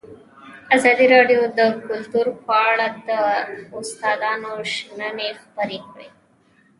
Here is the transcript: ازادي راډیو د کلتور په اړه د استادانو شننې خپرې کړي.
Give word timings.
ازادي 0.75 1.05
راډیو 1.15 1.41
د 1.57 1.59
کلتور 1.87 2.27
په 2.45 2.55
اړه 2.69 2.87
د 3.07 3.09
استادانو 3.77 4.51
شننې 4.75 5.29
خپرې 5.41 5.79
کړي. 5.89 6.09